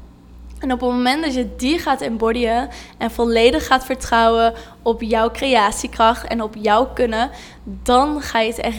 En 0.58 0.72
op 0.72 0.80
het 0.80 0.90
moment 0.90 1.24
dat 1.24 1.34
je 1.34 1.56
die 1.56 1.78
gaat 1.78 2.00
embodyen 2.00 2.68
en 2.98 3.10
volledig 3.10 3.66
gaat 3.66 3.84
vertrouwen 3.84 4.54
op 4.82 5.02
jouw 5.02 5.30
creatiekracht 5.30 6.26
en 6.26 6.42
op 6.42 6.54
jouw 6.58 6.86
kunnen, 6.86 7.30
dan 7.64 8.20
ga 8.20 8.40
je 8.40 8.48
het 8.48 8.60
echt 8.60 8.78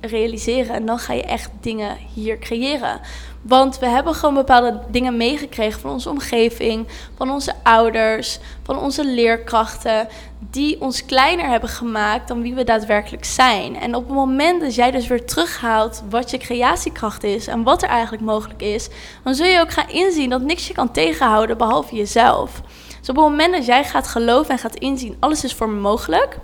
realiseren 0.00 0.74
en 0.74 0.86
dan 0.86 0.98
ga 0.98 1.12
je 1.12 1.24
echt 1.24 1.50
dingen 1.60 1.96
hier 2.14 2.38
creëren. 2.38 3.00
Want 3.48 3.78
we 3.78 3.86
hebben 3.86 4.14
gewoon 4.14 4.34
bepaalde 4.34 4.80
dingen 4.90 5.16
meegekregen 5.16 5.80
van 5.80 5.90
onze 5.90 6.10
omgeving, 6.10 6.86
van 7.16 7.30
onze 7.30 7.52
ouders, 7.62 8.38
van 8.62 8.78
onze 8.78 9.04
leerkrachten, 9.04 10.08
die 10.50 10.80
ons 10.80 11.04
kleiner 11.04 11.48
hebben 11.48 11.68
gemaakt 11.68 12.28
dan 12.28 12.42
wie 12.42 12.54
we 12.54 12.64
daadwerkelijk 12.64 13.24
zijn. 13.24 13.76
En 13.76 13.94
op 13.94 14.06
het 14.06 14.14
moment 14.14 14.60
dat 14.60 14.74
jij 14.74 14.90
dus 14.90 15.06
weer 15.06 15.24
terughaalt 15.26 16.02
wat 16.10 16.30
je 16.30 16.38
creatiekracht 16.38 17.24
is 17.24 17.46
en 17.46 17.62
wat 17.62 17.82
er 17.82 17.88
eigenlijk 17.88 18.22
mogelijk 18.22 18.62
is, 18.62 18.88
dan 19.24 19.34
zul 19.34 19.46
je 19.46 19.60
ook 19.60 19.72
gaan 19.72 19.88
inzien 19.88 20.30
dat 20.30 20.42
niks 20.42 20.66
je 20.66 20.74
kan 20.74 20.90
tegenhouden 20.90 21.58
behalve 21.58 21.94
jezelf. 21.94 22.60
Dus 23.00 23.08
op 23.08 23.16
het 23.16 23.24
moment 23.24 23.52
dat 23.54 23.66
jij 23.66 23.84
gaat 23.84 24.08
geloven 24.08 24.50
en 24.50 24.58
gaat 24.58 24.76
inzien, 24.76 25.16
alles 25.20 25.44
is 25.44 25.54
voor 25.54 25.68
me 25.68 25.80
mogelijk. 25.80 26.38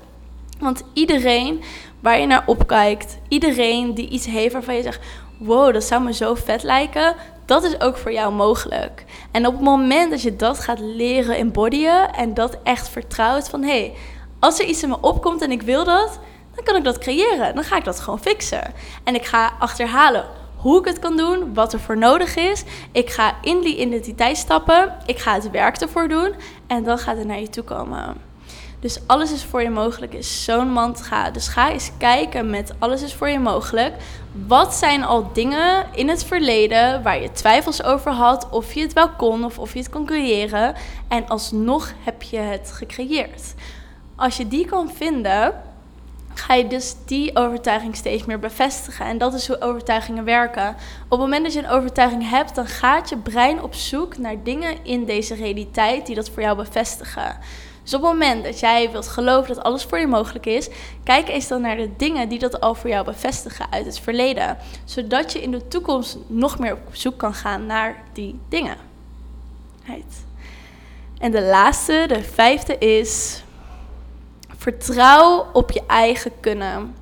Want 0.58 0.82
iedereen 0.92 1.62
waar 2.00 2.18
je 2.18 2.26
naar 2.26 2.42
opkijkt, 2.46 3.18
iedereen 3.28 3.94
die 3.94 4.08
iets 4.08 4.26
heeft 4.26 4.52
waarvan 4.52 4.74
je 4.74 4.82
zegt: 4.82 5.00
wow, 5.44 5.72
dat 5.72 5.84
zou 5.84 6.02
me 6.02 6.12
zo 6.12 6.34
vet 6.34 6.62
lijken, 6.62 7.14
dat 7.44 7.64
is 7.64 7.80
ook 7.80 7.96
voor 7.96 8.12
jou 8.12 8.32
mogelijk. 8.32 9.04
En 9.30 9.46
op 9.46 9.52
het 9.52 9.62
moment 9.62 10.10
dat 10.10 10.22
je 10.22 10.36
dat 10.36 10.58
gaat 10.58 10.80
leren 10.80 11.36
embodyen 11.36 12.14
en 12.14 12.34
dat 12.34 12.58
echt 12.62 12.88
vertrouwt 12.88 13.48
van 13.48 13.62
hé, 13.62 13.68
hey, 13.68 13.94
als 14.40 14.58
er 14.60 14.66
iets 14.66 14.82
in 14.82 14.88
me 14.88 15.00
opkomt 15.00 15.42
en 15.42 15.50
ik 15.50 15.62
wil 15.62 15.84
dat, 15.84 16.18
dan 16.54 16.64
kan 16.64 16.76
ik 16.76 16.84
dat 16.84 16.98
creëren. 16.98 17.54
Dan 17.54 17.64
ga 17.64 17.76
ik 17.76 17.84
dat 17.84 18.00
gewoon 18.00 18.20
fixen. 18.20 18.72
En 19.04 19.14
ik 19.14 19.24
ga 19.24 19.52
achterhalen 19.58 20.24
hoe 20.56 20.78
ik 20.78 20.84
het 20.84 20.98
kan 20.98 21.16
doen, 21.16 21.54
wat 21.54 21.72
er 21.72 21.80
voor 21.80 21.98
nodig 21.98 22.36
is. 22.36 22.64
Ik 22.92 23.10
ga 23.10 23.34
in 23.42 23.60
die 23.60 23.76
identiteit 23.76 24.36
stappen, 24.36 24.96
ik 25.06 25.18
ga 25.18 25.34
het 25.34 25.50
werk 25.50 25.76
ervoor 25.76 26.08
doen 26.08 26.34
en 26.66 26.84
dan 26.84 26.98
gaat 26.98 27.16
het 27.16 27.26
naar 27.26 27.40
je 27.40 27.48
toe 27.48 27.64
komen. 27.64 28.31
Dus 28.80 29.00
alles 29.06 29.32
is 29.32 29.44
voor 29.44 29.62
je 29.62 29.70
mogelijk 29.70 30.14
is 30.14 30.44
zo'n 30.44 30.72
mantra. 30.72 31.30
Dus 31.30 31.48
ga 31.48 31.70
eens 31.70 31.90
kijken 31.98 32.50
met 32.50 32.72
alles 32.78 33.02
is 33.02 33.14
voor 33.14 33.28
je 33.28 33.38
mogelijk. 33.38 33.94
Wat 34.46 34.74
zijn 34.74 35.04
al 35.04 35.32
dingen 35.32 35.86
in 35.94 36.08
het 36.08 36.24
verleden 36.24 37.02
waar 37.02 37.22
je 37.22 37.32
twijfels 37.32 37.82
over 37.82 38.10
had 38.10 38.48
of 38.50 38.74
je 38.74 38.80
het 38.80 38.92
wel 38.92 39.10
kon 39.10 39.44
of 39.44 39.58
of 39.58 39.72
je 39.72 39.78
het 39.78 39.90
kon 39.90 40.06
creëren 40.06 40.74
en 41.08 41.28
alsnog 41.28 41.92
heb 42.04 42.22
je 42.22 42.38
het 42.38 42.72
gecreëerd. 42.72 43.54
Als 44.16 44.36
je 44.36 44.48
die 44.48 44.66
kan 44.66 44.90
vinden, 44.94 45.52
ga 46.34 46.54
je 46.54 46.66
dus 46.66 46.94
die 47.06 47.36
overtuiging 47.36 47.96
steeds 47.96 48.24
meer 48.24 48.38
bevestigen. 48.38 49.06
En 49.06 49.18
dat 49.18 49.34
is 49.34 49.46
hoe 49.46 49.60
overtuigingen 49.60 50.24
werken. 50.24 50.68
Op 51.04 51.10
het 51.10 51.18
moment 51.18 51.44
dat 51.44 51.52
je 51.52 51.58
een 51.58 51.70
overtuiging 51.70 52.28
hebt, 52.28 52.54
dan 52.54 52.66
gaat 52.66 53.08
je 53.08 53.16
brein 53.16 53.62
op 53.62 53.74
zoek 53.74 54.18
naar 54.18 54.42
dingen 54.42 54.84
in 54.84 55.04
deze 55.04 55.34
realiteit 55.34 56.06
die 56.06 56.14
dat 56.14 56.30
voor 56.30 56.42
jou 56.42 56.56
bevestigen. 56.56 57.38
Dus 57.82 57.94
op 57.94 58.02
het 58.02 58.10
moment 58.10 58.44
dat 58.44 58.60
jij 58.60 58.90
wilt 58.90 59.08
geloven 59.08 59.54
dat 59.54 59.64
alles 59.64 59.84
voor 59.84 59.98
je 59.98 60.06
mogelijk 60.06 60.46
is, 60.46 60.68
kijk 61.04 61.28
eens 61.28 61.48
dan 61.48 61.60
naar 61.60 61.76
de 61.76 61.90
dingen 61.96 62.28
die 62.28 62.38
dat 62.38 62.60
al 62.60 62.74
voor 62.74 62.90
jou 62.90 63.04
bevestigen 63.04 63.66
uit 63.70 63.86
het 63.86 63.98
verleden. 63.98 64.56
Zodat 64.84 65.32
je 65.32 65.42
in 65.42 65.50
de 65.50 65.68
toekomst 65.68 66.18
nog 66.26 66.58
meer 66.58 66.72
op 66.72 66.94
zoek 66.94 67.18
kan 67.18 67.34
gaan 67.34 67.66
naar 67.66 68.02
die 68.12 68.40
dingen. 68.48 68.76
En 71.18 71.30
de 71.30 71.42
laatste, 71.42 72.04
de 72.08 72.22
vijfde 72.22 72.78
is. 72.78 73.42
Vertrouw 74.62 75.46
op 75.52 75.70
je 75.70 75.82
eigen 75.86 76.32
kunnen. 76.40 76.94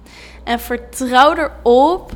En 0.45 0.61
vertrouw 0.61 1.35
erop 1.35 2.13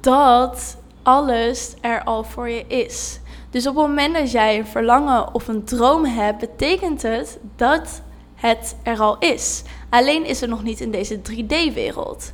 dat 0.00 0.76
alles 1.02 1.74
er 1.80 2.04
al 2.04 2.24
voor 2.24 2.48
je 2.48 2.64
is. 2.66 3.20
Dus 3.50 3.66
op 3.66 3.76
het 3.76 3.86
moment 3.86 4.14
dat 4.14 4.30
jij 4.30 4.58
een 4.58 4.66
verlangen 4.66 5.34
of 5.34 5.48
een 5.48 5.64
droom 5.64 6.04
hebt, 6.04 6.38
betekent 6.38 7.02
het 7.02 7.38
dat 7.56 8.02
het 8.34 8.76
er 8.82 9.00
al 9.00 9.18
is. 9.18 9.62
Alleen 9.88 10.24
is 10.24 10.40
het 10.40 10.50
nog 10.50 10.62
niet 10.62 10.80
in 10.80 10.90
deze 10.90 11.18
3D-wereld. 11.18 12.32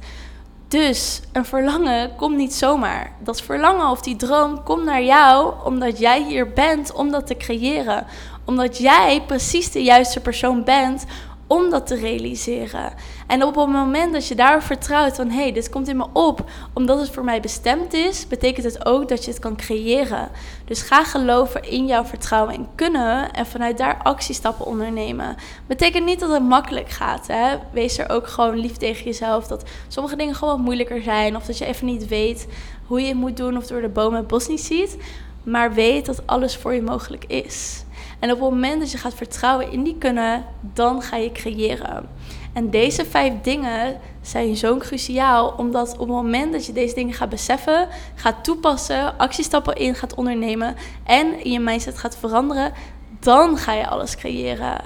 Dus 0.69 1.23
een 1.33 1.45
verlangen 1.45 2.17
komt 2.17 2.37
niet 2.37 2.55
zomaar. 2.55 3.13
Dat 3.19 3.43
verlangen 3.43 3.91
of 3.91 4.01
die 4.01 4.17
droom 4.17 4.63
komt 4.63 4.85
naar 4.85 5.03
jou 5.03 5.55
omdat 5.65 5.99
jij 5.99 6.23
hier 6.23 6.53
bent 6.53 6.93
om 6.93 7.11
dat 7.11 7.27
te 7.27 7.37
creëren. 7.37 8.07
Omdat 8.45 8.79
jij 8.79 9.23
precies 9.27 9.71
de 9.71 9.83
juiste 9.83 10.21
persoon 10.21 10.65
bent 10.65 11.05
om 11.47 11.71
dat 11.71 11.87
te 11.87 11.95
realiseren. 11.95 12.93
En 13.27 13.43
op 13.43 13.57
het 13.57 13.67
moment 13.67 14.13
dat 14.13 14.29
je 14.29 14.35
daar 14.35 14.63
vertrouwt 14.63 15.17
van 15.17 15.31
hé, 15.31 15.43
hey, 15.43 15.53
dit 15.53 15.69
komt 15.69 15.89
in 15.89 15.97
me 15.97 16.07
op 16.13 16.45
omdat 16.73 17.01
het 17.01 17.11
voor 17.11 17.25
mij 17.25 17.41
bestemd 17.41 17.93
is, 17.93 18.27
betekent 18.29 18.65
het 18.65 18.87
ook 18.87 19.09
dat 19.09 19.25
je 19.25 19.31
het 19.31 19.41
kan 19.41 19.57
creëren. 19.57 20.29
Dus 20.65 20.83
ga 20.83 21.05
geloven 21.05 21.71
in 21.71 21.87
jouw 21.87 22.05
vertrouwen 22.05 22.55
en 22.55 22.69
kunnen 22.75 23.33
en 23.33 23.47
vanuit 23.47 23.79
daar 23.79 24.01
actiestappen 24.03 24.67
ondernemen. 24.67 25.37
Betekent 25.67 26.05
niet 26.05 26.21
dat 26.21 26.31
het 26.31 26.43
makkelijk 26.43 26.89
gaat. 26.89 27.27
Hè? 27.27 27.57
Wees 27.73 27.99
er 27.99 28.11
ook 28.11 28.27
gewoon 28.27 28.59
lief 28.59 28.77
tegen 28.77 29.05
jezelf 29.05 29.47
dat 29.47 29.65
sommige 29.89 30.17
dingen 30.17 30.35
gewoon 30.35 30.55
wat 30.55 30.65
moeilijker 30.65 31.03
zijn 31.03 31.37
of 31.37 31.45
dat 31.45 31.59
je 31.59 31.65
even 31.65 31.87
niet 31.87 32.09
weet 32.09 32.47
hoe 32.87 33.01
je 33.01 33.07
het 33.07 33.17
moet 33.17 33.37
doen 33.37 33.57
of 33.57 33.67
door 33.67 33.81
de 33.81 33.89
bomen 33.89 34.19
het 34.19 34.27
bos 34.27 34.49
niet 34.49 34.61
ziet. 34.61 34.97
Maar 35.43 35.75
weet 35.75 36.07
dat 36.07 36.27
alles 36.27 36.57
voor 36.57 36.75
je 36.75 36.83
mogelijk 36.83 37.25
is. 37.25 37.85
En 38.19 38.33
op 38.33 38.41
het 38.41 38.51
moment 38.51 38.81
dat 38.81 38.91
je 38.91 38.99
gaat 38.99 39.15
vertrouwen 39.15 39.71
in 39.71 39.83
die 39.83 39.97
kunnen, 39.99 40.45
dan 40.61 41.03
ga 41.03 41.17
je 41.17 41.33
creëren. 41.33 42.09
En 42.53 42.71
deze 42.71 43.05
vijf 43.05 43.33
dingen 43.43 44.01
zijn 44.21 44.57
zo 44.57 44.77
cruciaal, 44.77 45.55
omdat 45.57 45.93
op 45.93 45.99
het 45.99 46.09
moment 46.09 46.53
dat 46.53 46.67
je 46.67 46.73
deze 46.73 46.95
dingen 46.95 47.15
gaat 47.15 47.29
beseffen, 47.29 47.89
gaat 48.15 48.45
toepassen, 48.45 49.19
actiestappen 49.19 49.77
in 49.77 49.95
gaat 49.95 50.15
ondernemen 50.15 50.77
en 51.05 51.45
in 51.45 51.51
je 51.51 51.61
mindset 51.61 51.99
gaat 51.99 52.17
veranderen, 52.17 52.73
dan 53.21 53.57
ga 53.57 53.73
je 53.73 53.89
alles 53.89 54.17
creëren 54.17 54.81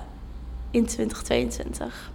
in 0.71 0.87
2022. 0.87 2.11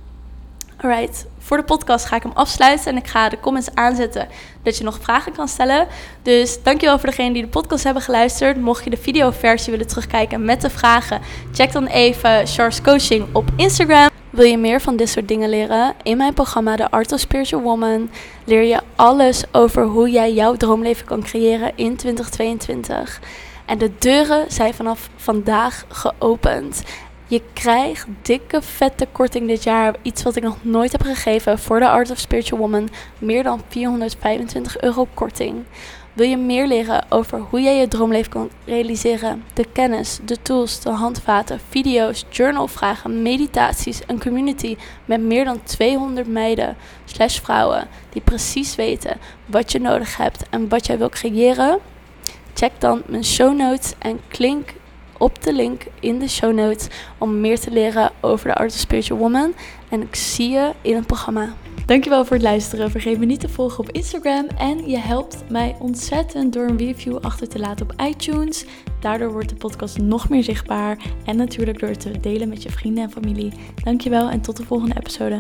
Alright, 0.82 1.26
voor 1.40 1.58
de 1.58 1.64
podcast 1.64 2.06
ga 2.06 2.16
ik 2.16 2.24
hem 2.24 2.32
afsluiten 2.34 2.92
en 2.92 2.98
ik 2.98 3.08
ga 3.08 3.30
de 3.30 3.40
comments 3.40 3.70
aanzetten 3.74 4.28
dat 4.64 4.78
je 4.78 4.84
nog 4.84 5.00
vragen 5.02 5.34
kan 5.34 5.48
stellen. 5.48 5.88
Dus 6.22 6.64
dankjewel 6.64 7.00
voor 7.00 7.10
degenen 7.10 7.34
die 7.34 7.42
de 7.42 7.48
podcast 7.48 7.84
hebben 7.84 8.04
geluisterd. 8.04 8.58
Mocht 8.58 8.84
je 8.84 8.90
de 8.90 8.98
videoversie 8.98 9.72
willen 9.72 9.88
terugkijken 9.88 10.46
met 10.46 10.62
de 10.62 10.70
vragen, 10.70 11.22
check 11.52 11.72
dan 11.72 11.86
even 11.86 12.48
Charles 12.48 12.82
Coaching 12.82 13.26
op 13.32 13.50
Instagram. 13.56 14.10
Wil 14.30 14.46
je 14.46 14.58
meer 14.58 14.82
van 14.82 14.96
dit 14.96 15.10
soort 15.10 15.28
dingen 15.28 15.50
leren? 15.50 15.94
In 16.04 16.18
mijn 16.18 16.34
programma 16.34 16.76
The 16.76 16.92
Art 16.92 17.12
of 17.12 17.20
Spiritual 17.20 17.62
Woman 17.62 18.10
leer 18.44 18.64
je 18.64 18.82
alles 18.96 19.44
over 19.52 19.84
hoe 19.84 20.10
jij 20.10 20.34
jouw 20.34 20.56
droomleven 20.56 21.06
kan 21.06 21.24
creëren 21.24 21.72
in 21.76 21.96
2022. 21.96 23.20
En 23.66 23.78
de 23.78 23.92
deuren 24.00 24.46
zijn 24.52 24.74
vanaf 24.74 25.10
vandaag 25.16 25.86
geopend. 25.88 26.84
Je 27.28 27.42
krijgt 27.54 28.08
dikke 28.22 28.62
vette 28.62 29.08
korting 29.12 29.48
dit 29.48 29.64
jaar. 29.64 29.96
Iets 30.02 30.24
wat 30.24 30.36
ik 30.36 30.44
nog 30.44 30.58
nooit 30.62 30.92
heb 30.92 31.02
gegeven 31.02 31.60
voor 31.60 31.80
de 31.80 31.90
Art 31.90 32.12
of 32.12 32.18
Spiritual 32.18 32.60
Woman. 32.60 32.90
Meer 33.20 33.44
dan 33.44 33.62
425 33.68 34.82
euro 34.82 35.08
korting. 35.14 35.64
Wil 36.14 36.28
je 36.28 36.38
meer 36.38 36.68
leren 36.68 37.06
over 37.10 37.40
hoe 37.40 37.62
jij 37.62 37.78
je 37.78 37.88
droomleven 37.88 38.32
kan 38.32 38.50
realiseren? 38.66 39.44
De 39.54 39.66
kennis, 39.74 40.20
de 40.26 40.42
tools, 40.42 40.80
de 40.80 40.90
handvaten, 40.90 41.60
video's, 41.70 42.26
journalvragen, 42.30 43.22
meditaties, 43.22 44.02
een 44.08 44.20
community 44.20 44.78
met 45.06 45.22
meer 45.22 45.46
dan 45.46 45.64
200 45.64 46.28
meiden 46.28 46.78
slash 47.06 47.40
vrouwen 47.40 47.88
die 48.10 48.22
precies 48.22 48.76
weten 48.76 49.18
wat 49.46 49.72
je 49.72 49.80
nodig 49.80 50.18
hebt 50.18 50.50
en 50.50 50.70
wat 50.70 50.86
jij 50.86 50.98
wil 50.98 51.10
creëren? 51.10 51.80
Check 52.54 52.72
dan 52.78 53.02
mijn 53.06 53.26
show 53.26 53.58
notes 53.58 53.94
en 54.00 54.20
klink 54.28 54.74
op 55.26 55.44
de 55.44 55.54
link 55.54 55.84
in 56.00 56.20
de 56.20 56.30
show 56.30 56.54
notes 56.54 56.88
om 57.18 57.40
meer 57.40 57.60
te 57.60 57.72
leren 57.72 58.12
over 58.22 58.48
de 58.48 58.56
Art 58.56 58.72
of 58.72 58.78
Spiritual 58.78 59.20
Woman. 59.20 59.54
En 59.90 60.02
ik 60.02 60.16
zie 60.16 60.50
je 60.50 60.72
in 60.82 60.96
het 60.96 61.08
programma. 61.08 61.54
Dankjewel 61.86 62.26
voor 62.26 62.36
het 62.36 62.46
luisteren. 62.46 62.92
Vergeet 62.92 63.20
me 63.20 63.26
niet 63.26 63.40
te 63.40 63.50
volgen 63.50 63.80
op 63.80 63.92
Instagram. 63.92 64.48
En 64.58 64.90
je 64.90 64.98
helpt 64.98 65.50
mij 65.50 65.76
ontzettend 65.80 66.54
door 66.54 66.68
een 66.68 66.78
review 66.78 67.18
achter 67.22 67.48
te 67.48 67.60
laten 67.60 67.90
op 67.90 68.02
iTunes. 68.02 68.66
Daardoor 69.00 69.32
wordt 69.32 69.50
de 69.50 69.56
podcast 69.56 69.98
nog 69.98 70.30
meer 70.30 70.44
zichtbaar. 70.44 70.98
En 71.26 71.38
natuurlijk 71.38 71.80
door 71.80 71.96
te 71.96 72.20
delen 72.20 72.50
met 72.50 72.64
je 72.64 72.72
vrienden 72.72 73.04
en 73.04 73.12
familie. 73.12 73.54
Dankjewel 73.84 74.30
en 74.30 74.42
tot 74.42 74.58
de 74.58 74.64
volgende 74.64 74.96
episode. 74.98 75.40